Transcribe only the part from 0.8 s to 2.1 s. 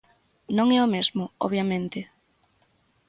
o mesmo, obviamente.